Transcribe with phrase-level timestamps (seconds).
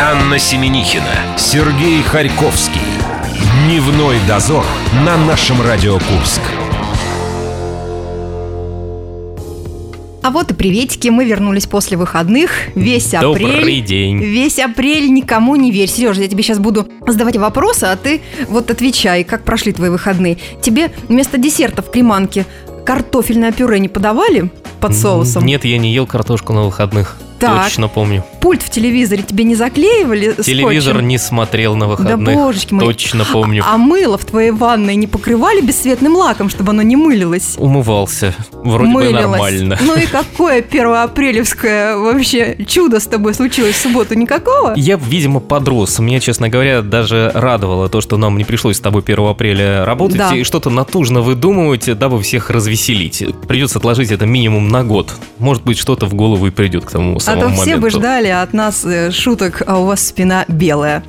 [0.00, 2.80] Анна Семенихина, Сергей Харьковский.
[3.64, 4.64] Дневной дозор
[5.04, 6.40] на нашем Радио Курск.
[10.22, 13.56] А вот и приветики, мы вернулись после выходных, весь апрель.
[13.56, 14.18] Добрый день.
[14.18, 15.88] Весь апрель никому не верь.
[15.88, 20.38] Сережа, я тебе сейчас буду задавать вопросы, а ты вот отвечай, как прошли твои выходные.
[20.60, 22.46] Тебе вместо десерта в Креманке
[22.84, 24.50] картофельное пюре не подавали
[24.80, 25.46] под соусом?
[25.46, 27.16] Нет, я не ел картошку на выходных.
[27.38, 27.64] Так.
[27.64, 28.24] Точно помню.
[28.44, 31.08] Пульт в телевизоре тебе не заклеивали Телевизор скотчем?
[31.08, 32.26] не смотрел на выходных.
[32.26, 32.84] Да божечки мои.
[32.86, 33.64] Точно помню.
[33.66, 37.54] А мыло в твоей ванной не покрывали бесцветным лаком, чтобы оно не мылилось?
[37.56, 38.34] Умывался.
[38.52, 39.22] Вроде бы Мылилось.
[39.22, 39.78] нормально.
[39.80, 44.14] Ну и какое первоапрелевское вообще чудо с тобой случилось в субботу?
[44.14, 44.74] Никакого?
[44.76, 45.98] Я, видимо, подрос.
[45.98, 50.18] Меня, честно говоря, даже радовало то, что нам не пришлось с тобой 1 апреля работать
[50.18, 50.34] Да.
[50.34, 53.24] и что-то натужно выдумывать, дабы всех развеселить.
[53.48, 55.14] Придется отложить это минимум на год.
[55.38, 58.00] Может быть, что-то в голову и придет к тому А самому то все бы моменту.
[58.42, 61.02] От нас э, шуток, а у вас спина белая.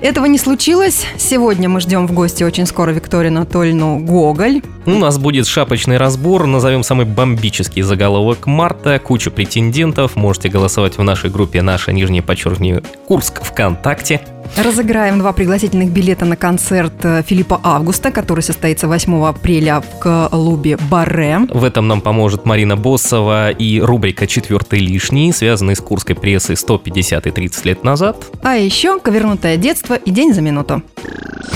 [0.00, 1.06] Этого не случилось.
[1.18, 4.62] Сегодня мы ждем в гости очень скоро Викторию Анатольевну Гоголь.
[4.86, 11.02] У нас будет шапочный разбор, назовем самый бомбический заголовок марта, куча претендентов, можете голосовать в
[11.02, 14.20] нашей группе «Наша нижнее подчеркивание Курск ВКонтакте».
[14.56, 20.76] Разыграем два пригласительных билета на концерт э, Филиппа Августа, который состоится 8 апреля в клубе
[20.90, 21.40] Барре.
[21.48, 27.26] В этом нам поможет Марина Боссова и рубрика «Четвертый лишний», связанный с курской прессой 150
[27.26, 28.26] и 30 лет назад.
[28.42, 30.82] А еще «Ковернутое детство» и «День за минуту».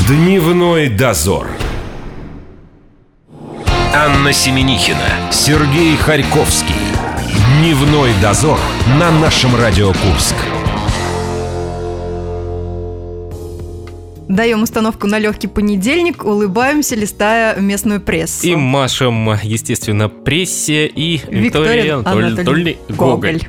[0.09, 1.47] Дневной дозор.
[3.95, 6.75] Анна Семенихина, Сергей Харьковский.
[7.59, 8.59] Дневной дозор
[8.99, 10.35] на нашем Радио Курск.
[14.29, 18.47] Даем установку на легкий понедельник, улыбаемся, листая местную прессу.
[18.47, 23.41] И машем, естественно, прессе и Виктория Анатоль- Анатольевна Гоголь.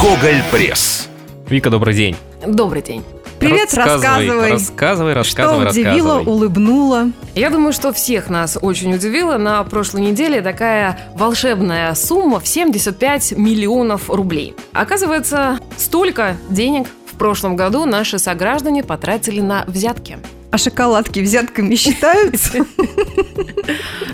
[0.00, 1.08] Гоголь Пресс.
[1.48, 2.14] Вика, добрый день.
[2.46, 3.02] Добрый день.
[3.40, 4.52] Привет, рассказывай.
[4.52, 6.24] Рассказывай, рассказывай, Что удивило, рассказывай.
[6.32, 7.10] улыбнуло.
[7.34, 13.32] Я думаю, что всех нас очень удивило на прошлой неделе такая волшебная сумма в 75
[13.36, 14.54] миллионов рублей.
[14.72, 16.86] Оказывается, столько денег
[17.16, 20.18] в прошлом году наши сограждане потратили на взятки.
[20.56, 22.64] А шоколадки взятками считаются?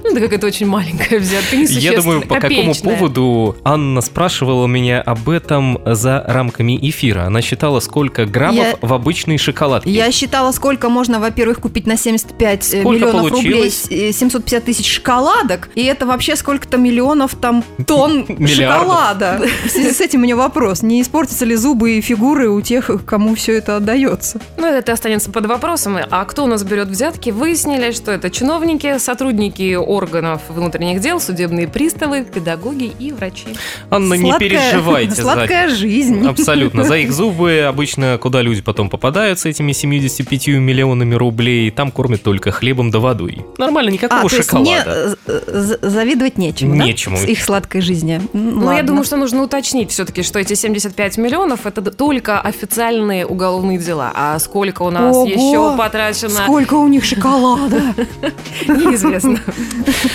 [0.04, 5.28] Ну, да какая-то очень маленькая взятка, Я думаю, по какому поводу Анна спрашивала меня об
[5.28, 7.24] этом за рамками эфира.
[7.26, 9.90] Она считала, сколько граммов в обычной шоколадке.
[9.90, 13.82] Я считала, сколько можно, во-первых, купить на 75 Сколько миллионов рублей, получилось?
[13.84, 19.40] с- э, 750 тысяч шоколадок, и это вообще сколько-то миллионов там тонн шоколада.
[19.66, 22.90] В связи с этим у меня вопрос, не испортятся ли зубы и фигуры у тех,
[23.06, 24.40] кому все это отдается?
[24.56, 25.98] Ну, это останется под вопросом.
[26.10, 27.28] А кто у нас берет взятки?
[27.28, 33.48] Выяснили, что это чиновники, сотрудники органов внутренних дел, судебные приставы, педагоги и врачи.
[33.90, 36.26] Анна, не Сладкая- переживайте за Сладкая жизнь.
[36.26, 36.84] Абсолютно.
[36.84, 42.22] За их зубы обычно куда люди потом попадают с этими 75 миллионами рублей, там кормят
[42.22, 43.44] только хлебом да водой.
[43.58, 44.60] Нормально, никакого А, шоколада.
[44.60, 44.82] мне
[45.26, 46.84] э, завидовать нечему, да?
[46.84, 47.18] Нечему.
[47.18, 48.22] С их сладкой жизни.
[48.32, 53.76] Ну, я думаю, что нужно уточнить все-таки, что эти 75 миллионов это только официальные уголовные
[53.76, 54.12] дела.
[54.14, 55.26] А сколько у нас Ого!
[55.26, 55.76] еще
[56.14, 57.94] потрачено, Сколько у них шоколада?
[58.66, 59.38] неизвестно.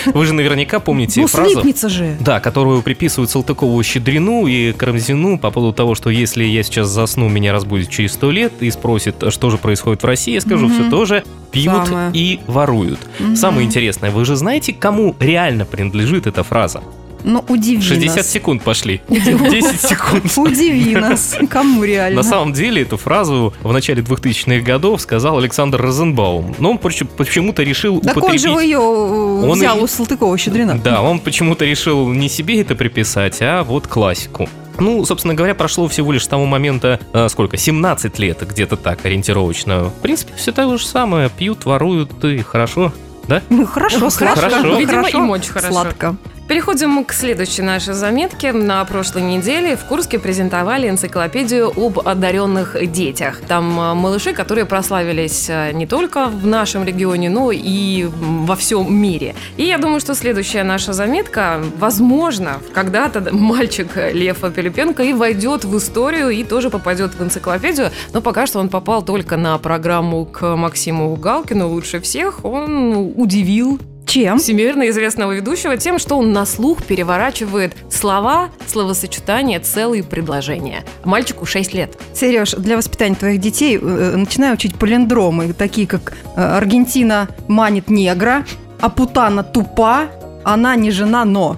[0.06, 2.16] Вы же наверняка помните Ну, фразу, слипнется же.
[2.20, 7.30] да, которую приписывают Салтыкову Щедрину и Карамзину по поводу того, что если я сейчас засну,
[7.30, 10.90] меня разбудит через сто лет и спросит, что же происходит в России, я скажу все
[10.90, 12.12] то же, пьют Самое.
[12.14, 13.00] и воруют.
[13.36, 16.82] Самое интересное, вы же знаете, кому реально принадлежит эта фраза?
[17.30, 18.32] Ну, удиви 60 нас.
[18.32, 19.02] секунд пошли.
[19.10, 20.24] 10 секунд.
[20.38, 21.36] Удиви нас.
[21.50, 22.16] Кому реально?
[22.22, 26.56] На самом деле эту фразу в начале 2000-х годов сказал Александр Розенбаум.
[26.58, 28.42] Но он поч- почему-то решил Так он употребить...
[28.42, 30.82] же ее Он взял и- у Салтыкова-Щедрина.
[30.82, 34.48] Да, он почему-то решил не себе это приписать, а вот классику.
[34.80, 39.04] Ну, собственно говоря, прошло всего лишь с того момента, э, сколько, 17 лет, где-то так
[39.06, 39.86] ориентировочно.
[39.86, 41.30] В принципе, все то же самое.
[41.30, 42.94] Пьют, воруют, и хорошо.
[43.28, 43.42] Да?
[43.50, 44.40] Ну, хорошо, сладко.
[44.40, 44.78] Хорошо.
[44.78, 45.72] Видимо, Хорошо, им очень хорошо.
[45.74, 46.16] Сладко.
[46.48, 48.54] Переходим к следующей нашей заметке.
[48.54, 53.42] На прошлой неделе в Курске презентовали энциклопедию об одаренных детях.
[53.46, 58.96] Там э, малыши, которые прославились э, не только в нашем регионе, но и во всем
[58.96, 59.36] мире.
[59.58, 65.78] И я думаю, что следующая наша заметка, возможно, когда-то мальчик Лев Пилипенко и войдет в
[65.78, 67.92] историю и тоже попадет в энциклопедию.
[68.14, 72.46] Но пока что он попал только на программу к Максиму Галкину лучше всех.
[72.46, 74.40] Он удивил Чем?
[74.40, 80.86] всемирно известного ведущего тем, что он на слух переворачивает слова, словосочетания, целые предложения.
[81.04, 81.98] Мальчику 6 лет.
[82.14, 88.46] Сереж, для воспитания твоих детей э, начинай учить палиндромы, такие как э, Аргентина манит негра,
[88.80, 90.08] а путана тупа,
[90.44, 91.58] она не жена, но.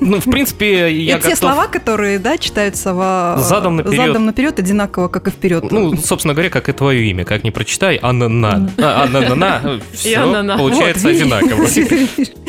[0.00, 1.38] Ну, в принципе, я Это те готов...
[1.38, 3.36] слова, которые, да, читаются во...
[3.38, 3.96] Задом наперед.
[3.96, 5.70] задом наперед одинаково, как и вперед.
[5.70, 7.24] Ну, собственно говоря, как и твое имя.
[7.24, 8.70] Как не прочитай, Анна-на.
[8.78, 9.80] А, Анна-на.
[9.92, 10.20] И Все
[10.56, 11.66] получается одинаково.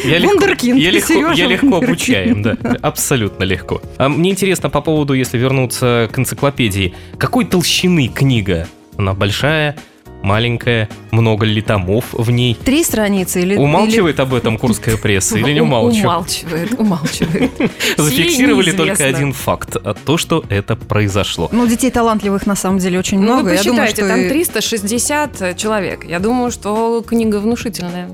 [0.03, 3.81] Я легко, Вундеркинд, я легко, обучаем, да, абсолютно легко.
[3.97, 8.67] А мне интересно по поводу, если вернуться к энциклопедии, какой толщины книга?
[8.97, 9.77] Она большая,
[10.23, 12.55] маленькая, много ли томов в ней?
[12.55, 13.55] Три страницы или...
[13.55, 16.05] Умалчивает об этом курская пресса или не умалчивает?
[16.05, 17.51] Умалчивает, умалчивает.
[17.97, 21.47] Зафиксировали только один факт, а то, что это произошло.
[21.51, 23.49] или- Ну, детей талантливых на самом деле очень Ну, много.
[23.49, 26.05] вы Я думаю, посчитайте, там и- 360 человек.
[26.05, 28.09] Я думаю, что книга внушительная.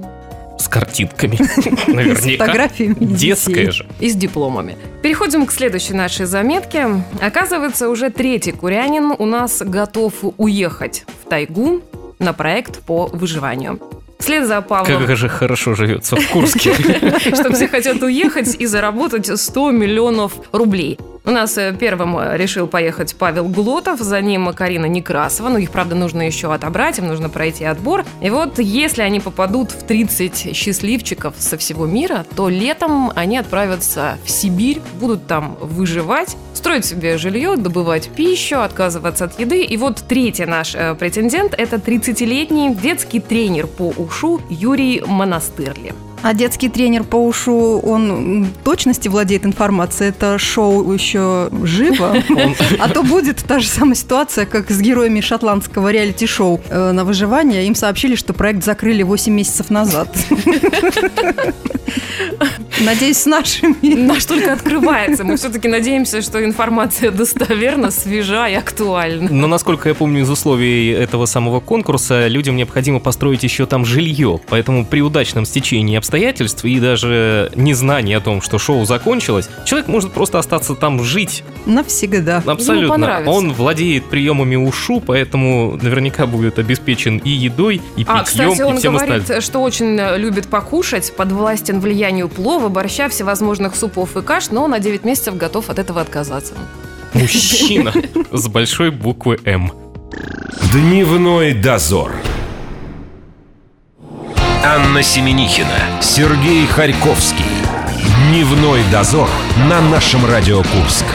[0.79, 1.35] С картинками.
[1.37, 2.45] с Наверняка.
[2.45, 3.15] фотографиями детей.
[3.15, 3.85] Детская же.
[3.99, 4.77] И с дипломами.
[5.01, 6.87] Переходим к следующей нашей заметке.
[7.21, 11.81] Оказывается, уже третий курянин у нас готов уехать в тайгу
[12.19, 13.79] на проект по выживанию.
[14.19, 16.73] Вслед за Павлом, Как же хорошо живется в Курске.
[17.19, 20.97] что все хотят уехать и заработать 100 миллионов рублей.
[21.27, 25.49] У нас э, первым э, решил поехать Павел Глотов, за ним Карина Некрасова.
[25.49, 28.05] Ну, их, правда, нужно еще отобрать, им нужно пройти отбор.
[28.21, 34.17] И вот если они попадут в 30 счастливчиков со всего мира, то летом они отправятся
[34.23, 39.63] в Сибирь, будут там выживать, строить себе жилье, добывать пищу, отказываться от еды.
[39.63, 45.93] И вот третий наш э, претендент– это 30-летний детский тренер по ушу Юрий Монастырли.
[46.27, 50.09] А детский тренер по ушу, он точности владеет информацией.
[50.09, 52.21] Это шоу еще живо.
[52.79, 57.65] А то будет та же самая ситуация, как с героями шотландского реалити-шоу э, на выживание.
[57.65, 60.09] Им сообщили, что проект закрыли 8 месяцев назад.
[62.81, 63.95] Надеюсь, с нашими.
[63.95, 65.23] Наш только открывается.
[65.23, 69.29] Мы все-таки надеемся, что информация достоверна, свежа и актуальна.
[69.31, 74.39] Но, насколько я помню из условий этого самого конкурса, людям необходимо построить еще там жилье.
[74.47, 80.11] Поэтому при удачном стечении обстоятельств и даже незнании о том, что шоу закончилось, человек может
[80.11, 81.43] просто остаться там жить.
[81.65, 82.43] Навсегда.
[82.45, 83.23] Абсолютно.
[83.25, 88.75] Он владеет приемами ушу, поэтому наверняка будет обеспечен и едой, и питьем, А, кстати, он
[88.75, 89.41] и всем говорит, остальным.
[89.41, 95.03] что очень любит покушать, подвластен влиянию плова, борща, всевозможных супов и каш, но на 9
[95.03, 96.53] месяцев готов от этого отказаться.
[97.13, 97.93] Мужчина
[98.31, 99.71] с большой буквы М.
[100.71, 102.11] Дневной дозор.
[104.63, 107.45] Анна Семенихина, Сергей Харьковский.
[108.29, 109.29] Дневной дозор
[109.69, 111.05] на нашем Радио Курск.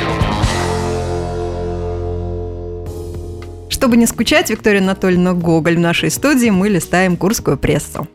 [3.68, 8.06] Чтобы не скучать, Виктория Анатольевна Гоголь в нашей студии, мы листаем курскую прессу.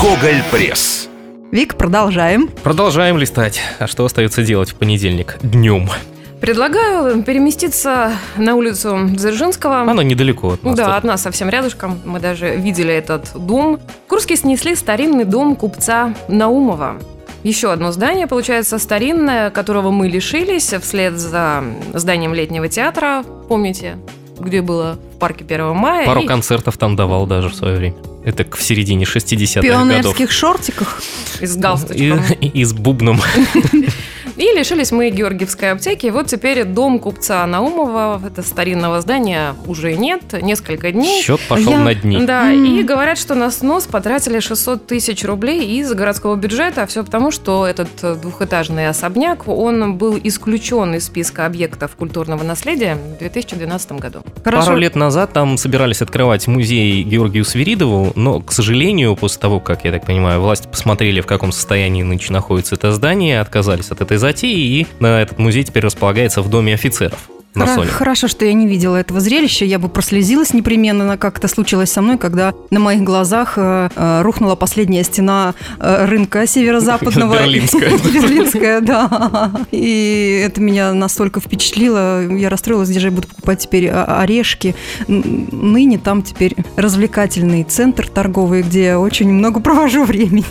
[0.00, 1.08] Гоголь Пресс.
[1.54, 2.48] Вик, продолжаем.
[2.48, 3.60] Продолжаем листать.
[3.78, 5.88] А что остается делать в понедельник днем?
[6.40, 9.82] Предлагаю переместиться на улицу Дзержинского.
[9.82, 10.74] Она недалеко от нас.
[10.74, 10.94] Да, тут.
[10.96, 12.00] от нас совсем рядышком.
[12.04, 13.78] Мы даже видели этот дом.
[14.06, 16.96] В Курске снесли старинный дом купца Наумова.
[17.44, 21.62] Еще одно здание, получается, старинное, которого мы лишились вслед за
[21.92, 23.22] зданием летнего театра.
[23.48, 23.98] Помните,
[24.40, 26.04] где было в парке 1 мая?
[26.04, 27.94] Пару И- концертов там давал даже в свое время.
[28.24, 29.88] Это в середине 60-х В годов.
[29.88, 31.02] пионерских шортиках.
[31.40, 32.22] И с И, галстучком.
[32.40, 33.20] и- и с бубном.
[34.44, 36.08] И лишились мы Георгиевской аптеки.
[36.08, 40.20] Вот теперь дом купца Наумова, это старинного здания, уже нет.
[40.42, 41.22] Несколько дней.
[41.22, 42.18] Счет пошел Я- на дни.
[42.26, 42.62] Да, М.
[42.62, 46.82] и говорят, что на снос потратили 600 тысяч рублей из городского бюджета.
[46.82, 52.42] А все потому, что этот э, двухэтажный особняк, он был исключен из списка объектов культурного
[52.42, 54.22] наследия в 2012 году.
[54.44, 59.86] Пару лет назад там собирались открывать музей Георгию Свиридову, но, к сожалению, после того, как,
[59.86, 64.18] я так понимаю, власти посмотрели, в каком состоянии нынче находится это здание, отказались от этой
[64.18, 67.88] затеи, и э, этот музей теперь располагается в Доме офицеров на Соне.
[67.88, 69.64] Хорошо, что я не видела этого зрелища.
[69.64, 74.22] Я бы прослезилась непременно, как это случилось со мной, когда на моих глазах э, э,
[74.22, 77.38] рухнула последняя стена э, рынка северо-западного.
[77.38, 77.90] Берлинская.
[78.12, 79.50] Берлинская, да.
[79.70, 82.26] И это меня настолько впечатлило.
[82.28, 84.74] Я расстроилась, где же я буду покупать теперь о- орешки.
[85.08, 90.44] Ныне там теперь развлекательный центр торговый, где я очень много провожу времени.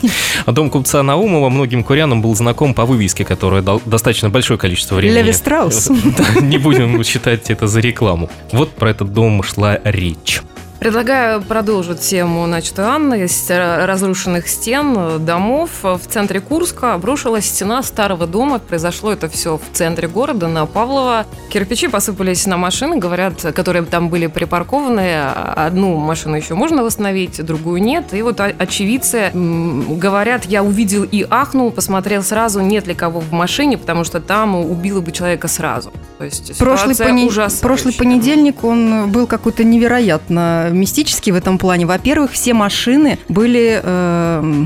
[0.46, 4.96] А дом купца Наумова многим курянам был знаком по вывеске, которая дал достаточно большое количество
[4.96, 5.18] времени.
[5.18, 5.90] Леви Страус.
[6.42, 8.30] Не будем считать это за рекламу.
[8.52, 10.42] Вот про этот дом шла речь.
[10.84, 15.70] Предлагаю продолжить тему начатую Анны э, разрушенных стен, э, домов.
[15.82, 18.60] В центре Курска обрушилась стена старого дома.
[18.60, 21.26] Произошло это все в центре города, на Павлова.
[21.48, 25.24] Кирпичи посыпались на машины, говорят, которые там были припаркованы.
[25.56, 28.14] Одну машину еще можно восстановить, другую нет.
[28.14, 33.78] И вот очевидцы говорят, я увидел и ахнул, посмотрел сразу, нет ли кого в машине,
[33.78, 35.94] потому что там убило бы человека сразу.
[36.18, 41.86] То есть Прошлый, пони- прошлый понедельник он был какой-то невероятно мистический в этом плане.
[41.86, 44.64] Во-первых, все машины были э,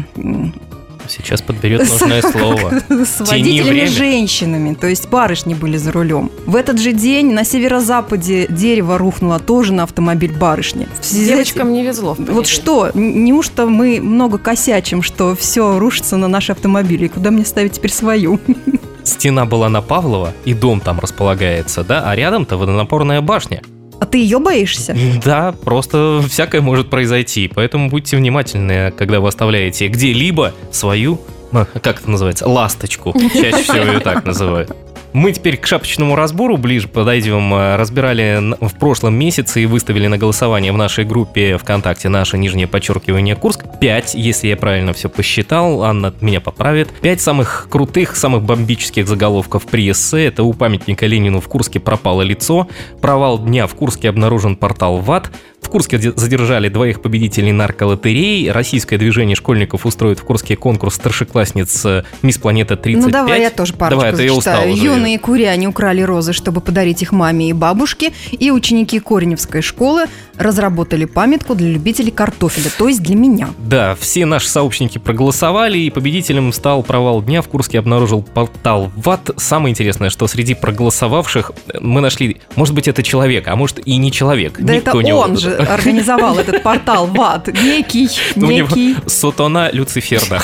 [1.09, 2.73] Сейчас подберет нужное слово.
[2.89, 3.63] С Тяни время.
[3.63, 6.31] водителями-женщинами, то есть барышни были за рулем.
[6.45, 10.87] В этот же день на северо-западе дерево рухнуло тоже на автомобиль барышни.
[11.11, 12.15] Девочкам не везло.
[12.15, 17.05] в Вот что, неужто мы много косячим, что все рушится на наши автомобили?
[17.05, 18.39] И куда мне ставить теперь свою?
[19.03, 23.61] Стена была на Павлова, и дом там располагается, да, а рядом-то водонапорная башня.
[23.99, 24.95] А ты ее боишься?
[25.23, 31.19] Да, просто всякое может произойти, поэтому будьте внимательны, когда вы оставляете где-либо свою,
[31.51, 33.13] а, как это называется, ласточку.
[33.33, 34.75] Чаще всего ее так называют.
[35.17, 37.51] Мы теперь к шапочному разбору ближе подойдем.
[37.51, 42.67] Э, Разбирали в прошлом месяце и выставили на голосование в нашей группе ВКонтакте наше нижнее
[42.67, 43.65] подчеркивание Курск.
[43.81, 46.89] Пять, если я правильно все посчитал, Анна меня поправит.
[47.01, 50.23] Пять самых крутых, самых бомбических заголовков при эссе.
[50.27, 52.67] Это у памятника Ленину в Курске пропало лицо.
[53.01, 55.31] Провал дня в Курске обнаружен портал ВАД.
[55.59, 58.51] В Курске де- задержали двоих победителей нарколотерей.
[58.51, 62.95] Российское движение школьников устроит в Курске конкурс старшеклассниц э, «Мисс Планета 35».
[62.97, 64.83] Ну давай я тоже парочку Давай, а то я устал уже.
[64.83, 70.05] Юные куряне украли розы, чтобы подарить их маме и бабушке, и ученики Кореневской школы
[70.37, 73.49] разработали памятку для любителей картофеля, то есть для меня.
[73.57, 77.41] Да, все наши сообщники проголосовали, и победителем стал провал дня.
[77.41, 79.31] В Курске обнаружил портал ВАТ.
[79.37, 83.97] Самое интересное, что среди проголосовавших э, мы нашли, может быть, это человек, а может и
[83.97, 84.57] не человек.
[84.59, 87.47] Да Никто это не- он же организовал этот портал ВАД.
[87.63, 88.95] Некий, некий.
[89.07, 90.41] Сотона Люцифер, да.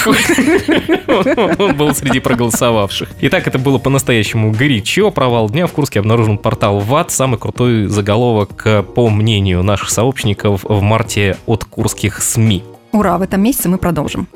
[1.60, 3.10] Он был среди проголосовавших.
[3.22, 5.12] Итак, это было по-настоящему горячо.
[5.12, 7.12] Провал дня в Курске обнаружен портал ВАТ.
[7.12, 12.64] Самый крутой заголовок, э, по мнению наших сообщников, в марте от курских СМИ.
[12.92, 14.28] Ура, в этом месяце мы продолжим.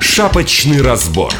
[0.00, 1.32] Шапочный разбор.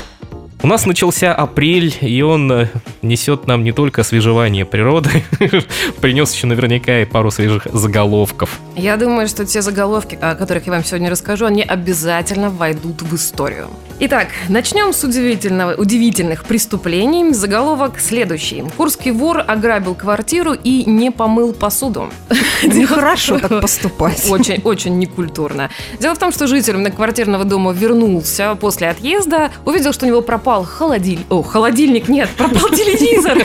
[0.65, 2.69] У нас начался апрель, и он э,
[3.03, 5.11] несет нам не только освежевание природы,
[6.01, 8.59] принес еще наверняка и пару свежих заголовков.
[8.75, 13.15] Я думаю, что те заголовки, о которых я вам сегодня расскажу, они обязательно войдут в
[13.15, 13.69] историю.
[14.01, 17.33] Итак, начнем с удивительного, удивительных преступлений.
[17.35, 18.65] Заголовок следующий.
[18.77, 22.09] Курский вор ограбил квартиру и не помыл посуду.
[22.63, 24.27] Нехорошо так поступать.
[24.31, 25.69] Очень, очень некультурно.
[26.01, 30.54] Дело в том, что житель многоквартирного дома вернулся после отъезда, увидел, что у него пропал
[30.63, 31.27] холодильник.
[31.31, 33.39] О, холодильник нет, пропал телевизор.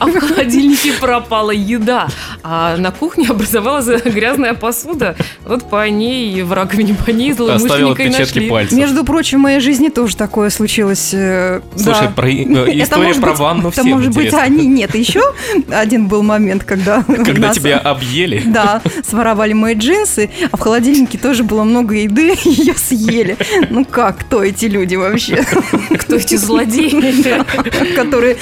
[0.00, 2.08] А в холодильнике пропала еда.
[2.42, 5.14] А на кухне образовалась грязная посуда.
[5.44, 8.50] Вот по ней, в раковине по ней Оставил злоумышленника и нашли.
[8.50, 8.78] пальцев.
[8.78, 11.10] Между прочим, в моей жизни тоже такое случилось.
[11.12, 12.12] э, Слушай, да.
[12.16, 14.42] про э, Это история может про быть- ванну Это может быть интересна.
[14.42, 14.66] они.
[14.66, 15.22] Нет, еще
[15.70, 18.42] один был момент, когда Когда нас- тебя объели.
[18.46, 23.36] Да, своровали мои джинсы, а в холодильнике тоже было много еды, и ее съели.
[23.70, 25.44] Ну как, кто эти люди вообще,
[25.98, 27.94] Кто эти злодеи?
[27.96, 28.36] которые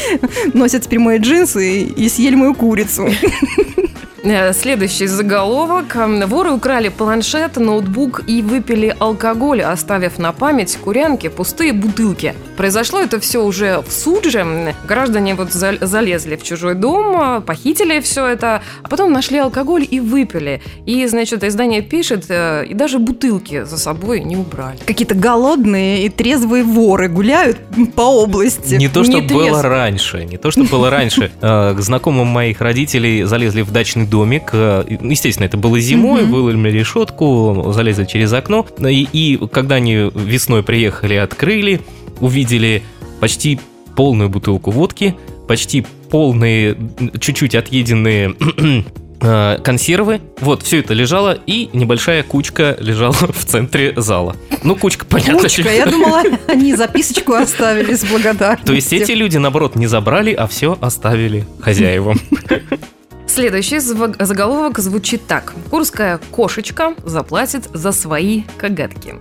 [0.53, 3.09] носят теперь мои джинсы и съели мою курицу?
[4.25, 5.97] Э, Следующий заголовок.
[5.97, 12.35] М, Воры украли планшет, ноутбук и выпили алкоголь, оставив на память курянки пустые бутылки.
[12.57, 14.75] Произошло это все уже в Судже.
[14.89, 19.87] Граждане вот за- залезли в чужой дом, э, похитили все это, а потом нашли алкоголь
[19.91, 20.63] и выпили.
[20.87, 24.79] И, значит, издание пишет, э, и даже бутылки за собой не убрали.
[24.87, 27.59] Какие-то голодные и трезвые воры гуляют
[27.95, 28.77] по области.
[28.77, 31.31] Не то, что Не было раньше, не то, что было раньше.
[31.41, 34.51] К знакомым моих родителей залезли в дачный домик.
[34.53, 36.31] Э, Естественно, это было зимой, Мгм.
[36.33, 38.65] выломили решетку, залезли через окно.
[38.79, 41.81] И, и когда они весной приехали, открыли,
[42.21, 42.83] увидели
[43.21, 43.59] почти
[43.97, 45.17] полную бутылку водки,
[45.49, 46.77] почти полные,
[47.21, 48.35] чуть-чуть отъеденные
[49.21, 50.21] э, консервы.
[50.41, 54.37] Вот, все это лежало, и небольшая кучка лежала в центре зала.
[54.63, 55.39] Ну, кучка, понятно.
[55.43, 58.67] Кучка, я думала, они записочку оставили с благодарностью.
[58.67, 62.21] То есть эти люди, наоборот, не забрали, а все оставили хозяевам.
[63.35, 65.55] Следующий заголовок звучит так.
[65.69, 69.17] Курская кошечка заплатит за свои коготки.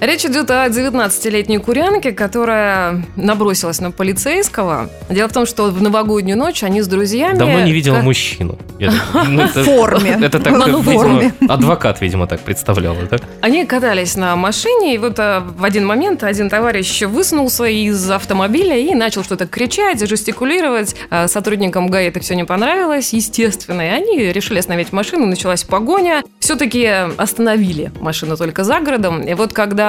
[0.00, 4.90] Речь идет о 19-летней курянке, которая набросилась на полицейского.
[5.08, 7.38] Дело в том, что в новогоднюю ночь они с друзьями...
[7.38, 8.58] Давно не видела ка- мужчину.
[8.78, 8.92] Я
[9.28, 10.18] ну, это- В форме.
[10.22, 11.34] Это так, как, видимо, форме.
[11.48, 13.18] адвокат, видимо, так представлял, да?
[13.40, 18.76] Они катались на машине, и вот а, в один момент один товарищ высунулся из автомобиля
[18.76, 20.96] и начал что-то кричать, жестикулировать.
[21.10, 26.22] А Сотрудникам ГАИ это все не понравилось, естественно, и они решили остановить машину, началась погоня.
[26.40, 26.84] Все-таки
[27.16, 29.83] остановили машину только за городом, и вот когда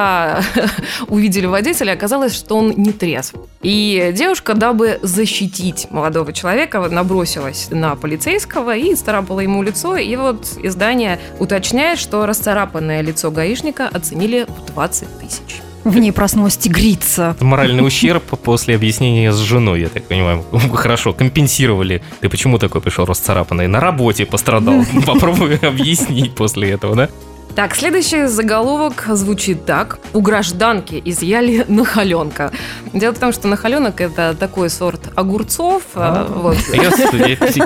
[1.08, 3.36] увидели водителя, оказалось, что он не трезв.
[3.62, 9.98] И девушка, дабы защитить молодого человека, набросилась на полицейского и царапала ему лицо.
[9.98, 15.62] И вот издание уточняет, что расцарапанное лицо гаишника оценили в 20 тысяч.
[15.86, 17.38] В ней проснулась тигрица.
[17.40, 20.44] Моральный ущерб после объяснения с женой, я так понимаю.
[20.74, 22.02] Хорошо, компенсировали.
[22.22, 23.68] Ты почему такой пришел расцарапанный?
[23.68, 24.84] На работе пострадал.
[25.06, 27.10] Попробуй объяснить после этого, да?
[27.56, 30.00] Так, следующий заголовок звучит так.
[30.14, 32.52] У гражданки изъяли нахаленка.
[32.94, 35.84] Дело в том, что нахаленок это такой сорт огурцов.
[35.96, 36.58] а, вот.
[36.74, 36.92] Я,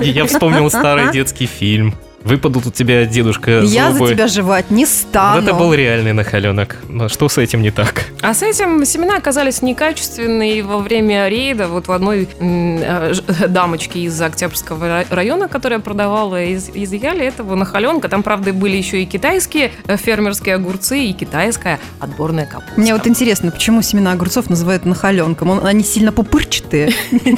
[0.12, 1.94] я вспомнил старый детский фильм.
[2.22, 4.10] Выпадут у тебя, дедушка, Я за зубы.
[4.10, 5.40] тебя жевать не Вот стану.
[5.42, 6.76] это был реальный нахаленок.
[6.86, 8.04] Но что с этим не так?
[8.20, 11.68] А с этим семена оказались некачественные во время рейда.
[11.68, 13.14] Вот в одной э,
[13.48, 18.08] дамочке из Октябрьского ра- района, которая продавала, из- изъяли этого нахаленка.
[18.10, 22.78] Там, правда, были еще и китайские э, фермерские огурцы и китайская отборная капуста.
[22.78, 25.48] Мне вот интересно, почему семена огурцов называют нахаленком?
[25.50, 26.92] Он- Они сильно пупырчатые.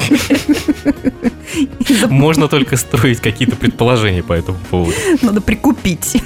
[2.09, 4.93] Можно только строить какие-то предположения по этому поводу.
[5.21, 6.21] Надо прикупить.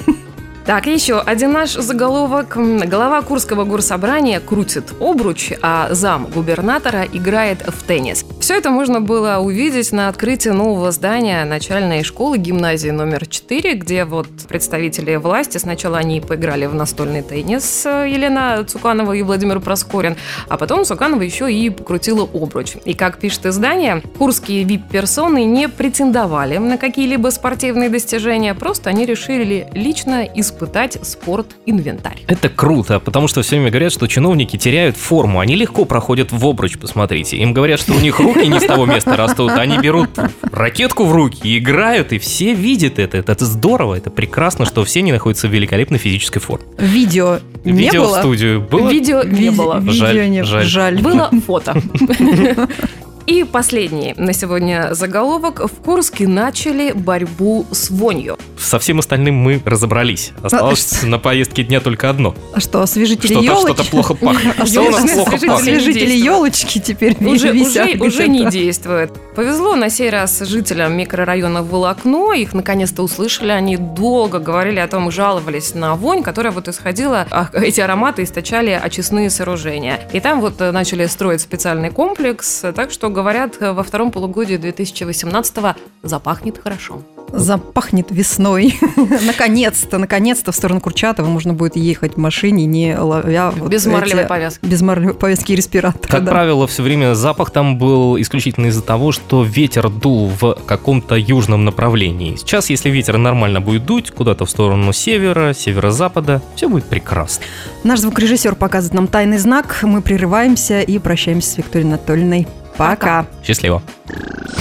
[0.68, 2.54] Так, еще один наш заголовок.
[2.54, 8.26] Глава Курского горсобрания крутит обруч, а зам губернатора играет в теннис.
[8.38, 14.04] Все это можно было увидеть на открытии нового здания начальной школы гимназии номер 4, где
[14.04, 20.18] вот представители власти, сначала они поиграли в настольный теннис э, Елена Цуканова и Владимир Проскорин,
[20.50, 22.76] а потом Цуканова еще и покрутила обруч.
[22.84, 29.68] И как пишет издание, курские вип-персоны не претендовали на какие-либо спортивные достижения, просто они решили
[29.72, 30.26] лично
[30.58, 32.18] испытать спорт-инвентарь.
[32.26, 35.38] Это круто, потому что все время говорят, что чиновники теряют форму.
[35.38, 37.36] Они легко проходят в обруч, посмотрите.
[37.36, 39.52] Им говорят, что у них руки не с того места растут.
[39.52, 40.10] Они берут
[40.50, 43.18] ракетку в руки и играют, и все видят это.
[43.18, 46.66] Это здорово, это прекрасно, что все они находятся в великолепной физической форме.
[46.78, 48.18] Видео не Видео в было?
[48.18, 48.88] студию было.
[48.88, 49.78] Видео не Ви- было.
[49.78, 50.64] Видео Жаль, не жаль.
[50.64, 51.00] жаль.
[51.02, 51.80] Было фото.
[53.28, 55.60] И последний на сегодня заголовок.
[55.60, 58.38] В Курске начали борьбу с вонью.
[58.58, 60.32] Со всем остальным мы разобрались.
[60.42, 62.34] Осталось на повестке дня только одно.
[62.54, 63.74] А что, освежители Что-то елочки?
[63.74, 64.54] что-то плохо пахнет.
[64.58, 65.76] А Что нас Ёлочные плохо освежители пахнет?
[65.78, 69.12] Освежители елочки теперь Уже, висят уже, уже не действует.
[69.36, 72.32] Повезло на сей раз жителям микрорайона Волокно.
[72.32, 73.50] Их наконец-то услышали.
[73.50, 77.26] Они долго говорили о том, жаловались на вонь, которая вот исходила.
[77.30, 80.00] а Эти ароматы источали очистные сооружения.
[80.14, 82.64] И там вот э, начали строить специальный комплекс.
[82.74, 87.02] Так что, говорят, э, во втором полугодии 2018-го запахнет хорошо.
[87.32, 88.78] Запахнет весной.
[89.26, 94.22] наконец-то, наконец-то в сторону Курчатова можно будет ехать в машине, не ловя вот Без марлевой
[94.22, 94.64] эти- повязки.
[94.64, 96.08] Без марлевой повязки и респиратора.
[96.08, 96.30] Как да.
[96.30, 101.64] правило, все время запах там был исключительно из-за того, что ветер дул в каком-то южном
[101.64, 102.36] направлении.
[102.36, 107.44] Сейчас, если ветер нормально будет дуть куда-то в сторону севера, северо-запада, все будет прекрасно.
[107.82, 109.80] Наш звукорежиссер показывает нам тайный знак.
[109.82, 112.46] Мы прерываемся и прощаемся с Викторией Анатольевной.
[112.78, 113.26] Пока.
[113.44, 113.82] Счастливо.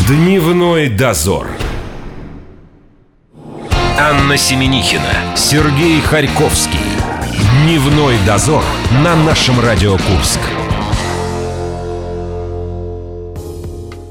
[0.07, 1.47] Дневной дозор.
[3.99, 6.79] Анна Семенихина, Сергей Харьковский.
[7.63, 8.63] Дневной дозор
[9.03, 10.39] на нашем Радио Курск.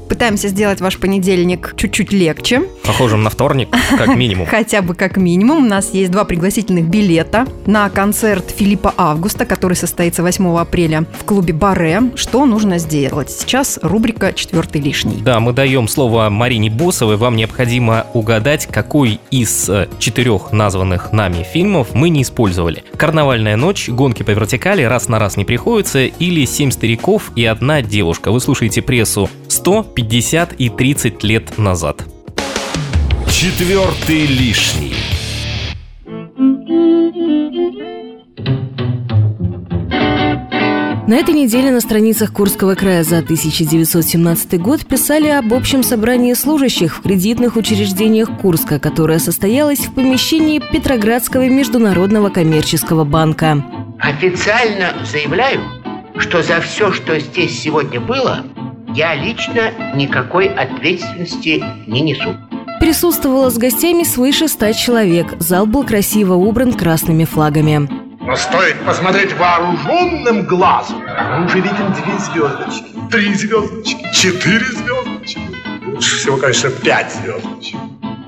[0.09, 2.63] Пытаемся сделать ваш понедельник чуть-чуть легче.
[2.83, 4.47] Похожим на вторник, как минимум.
[4.47, 5.65] Хотя бы как минимум.
[5.65, 11.25] У нас есть два пригласительных билета на концерт Филиппа Августа, который состоится 8 апреля в
[11.25, 12.11] клубе Баре.
[12.15, 13.29] Что нужно сделать?
[13.29, 15.17] Сейчас рубрика «Четвертый лишний».
[15.21, 17.17] Да, мы даем слово Марине Босовой.
[17.17, 22.83] Вам необходимо угадать, какой из э, четырех названных нами фильмов мы не использовали.
[22.97, 27.81] «Карнавальная ночь», «Гонки по вертикали», «Раз на раз не приходится» или «Семь стариков и одна
[27.81, 28.31] девушка».
[28.31, 32.03] Вы слушаете прессу 100, 50 и 30 лет назад.
[33.31, 34.93] Четвертый лишний.
[41.07, 46.97] На этой неделе на страницах Курского края за 1917 год писали об общем собрании служащих
[46.97, 53.65] в кредитных учреждениях Курска, которое состоялось в помещении Петроградского международного коммерческого банка.
[53.97, 55.61] Официально заявляю,
[56.19, 58.45] что за все, что здесь сегодня было,
[58.97, 62.35] я лично никакой ответственности не несу.
[62.79, 65.35] Присутствовало с гостями свыше ста человек.
[65.39, 67.87] Зал был красиво убран красными флагами.
[68.19, 71.03] Но стоит посмотреть вооруженным глазом.
[71.31, 75.41] Мы уже видим две звездочки, три звездочки, четыре звездочки.
[75.85, 77.77] Лучше всего, конечно, пять звездочек.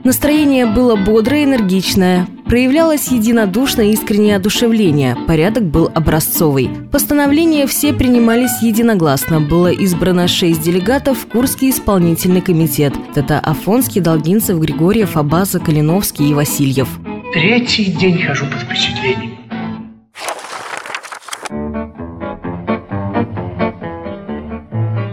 [0.03, 2.27] Настроение было бодрое и энергичное.
[2.45, 5.15] Проявлялось единодушное искреннее одушевление.
[5.27, 6.69] Порядок был образцовый.
[6.91, 9.39] Постановления все принимались единогласно.
[9.39, 12.93] Было избрано шесть делегатов в Курский исполнительный комитет.
[13.15, 16.87] Это Афонский, Долгинцев, Григорьев, Абаза, Калиновский и Васильев.
[17.33, 19.38] Третий день хожу под впечатлением.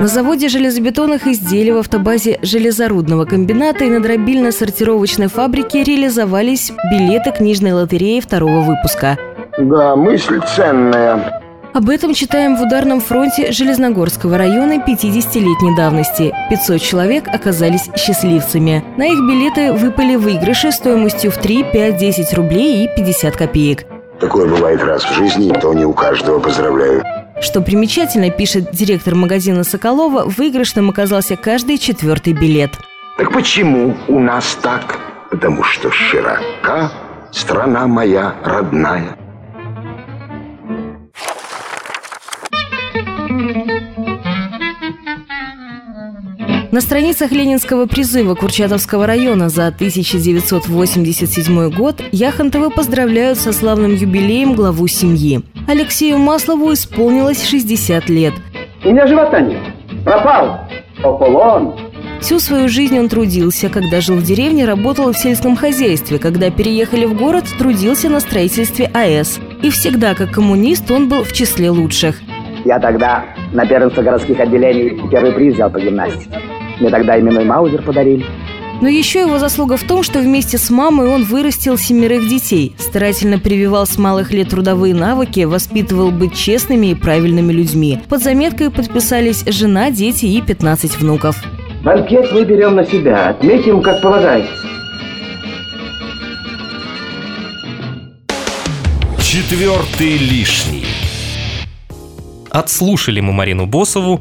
[0.07, 7.73] На заводе железобетонных изделий в автобазе железорудного комбината и на дробильно-сортировочной фабрике реализовались билеты книжной
[7.73, 9.19] лотереи второго выпуска.
[9.59, 11.43] Да, мысль ценная.
[11.75, 16.33] Об этом читаем в ударном фронте Железногорского района 50-летней давности.
[16.51, 18.85] 500 человек оказались счастливцами.
[18.97, 23.87] На их билеты выпали выигрыши стоимостью в 3, 5, 10 рублей и 50 копеек.
[24.21, 27.03] Такое бывает раз в жизни, и то не у каждого поздравляю.
[27.41, 32.79] Что примечательно, пишет директор магазина Соколова, выигрышным оказался каждый четвертый билет.
[33.19, 34.99] Так почему у нас так?
[35.31, 36.91] Потому что широка
[37.33, 39.16] страна моя родная.
[46.77, 54.87] На страницах Ленинского призыва Курчатовского района за 1987 год Яхонтовы поздравляют со славным юбилеем главу
[54.87, 55.41] семьи.
[55.67, 58.35] Алексею Маслову исполнилось 60 лет.
[58.85, 59.63] У меня живота нет.
[60.05, 60.69] Пропал.
[61.03, 61.77] Ополон.
[62.21, 63.71] Всю свою жизнь он трудился.
[63.71, 66.19] Когда жил в деревне, работал в сельском хозяйстве.
[66.19, 69.41] Когда переехали в город, трудился на строительстве АЭС.
[69.63, 72.17] И всегда, как коммунист, он был в числе лучших.
[72.67, 76.39] Я тогда на первенство городских отделений первый приз взял по гимнастике.
[76.81, 78.25] Мне тогда именной Маузер подарили.
[78.81, 83.39] Но еще его заслуга в том, что вместе с мамой он вырастил семерых детей, старательно
[83.39, 88.01] прививал с малых лет трудовые навыки, воспитывал быть честными и правильными людьми.
[88.09, 91.43] Под заметкой подписались жена, дети и 15 внуков.
[91.83, 94.53] Банкет мы берем на себя, отметим, как полагается.
[99.19, 100.86] Четвертый лишний.
[102.51, 104.21] Отслушали мы Марину Босову.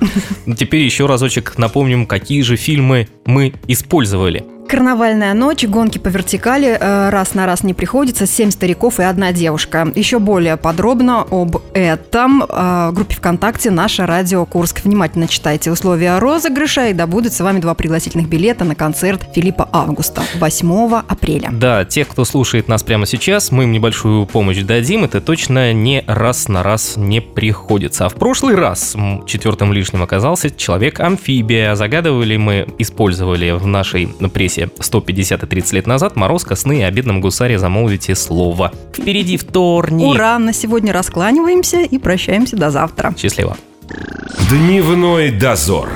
[0.57, 4.43] Теперь еще разочек напомним, какие же фильмы мы использовали.
[4.67, 9.32] Карнавальная ночь, гонки по вертикали, э, раз на раз не приходится, семь стариков и одна
[9.32, 9.91] девушка.
[9.93, 14.82] Еще более подробно об этом э, в группе ВКонтакте «Наше радио Курск».
[14.84, 20.23] Внимательно читайте условия розыгрыша и добудут с вами два пригласительных билета на концерт Филиппа Августа
[20.39, 21.49] 8 апреля.
[21.51, 25.04] Да, те, кто слушает нас прямо сейчас, мы им небольшую помощь дадим.
[25.04, 28.08] Это точно не раз на раз не приходится.
[28.08, 28.95] А в прошлый раз
[29.28, 31.75] четвертым лишним оказался человек-амфибия.
[31.75, 36.83] Загадывали мы, использовали в нашей прессе пьесе 150 и 30 лет назад «Морозко, сны и
[36.83, 38.71] о бедном гусаре замолвите слово».
[38.93, 40.07] Впереди вторник.
[40.07, 40.39] Ура!
[40.39, 43.13] На сегодня раскланиваемся и прощаемся до завтра.
[43.17, 43.57] Счастливо.
[44.49, 45.89] Дневной дозор.